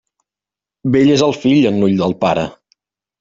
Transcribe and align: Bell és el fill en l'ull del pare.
Bell 0.95 1.11
és 1.15 1.23
el 1.25 1.35
fill 1.43 1.67
en 1.73 1.77
l'ull 1.83 1.93
del 1.99 2.17
pare. 2.25 2.47